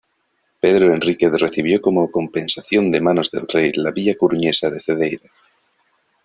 [0.59, 5.29] Pedro Enríquez recibió como compensación de manos del rey la villa coruñesa de Cedeira.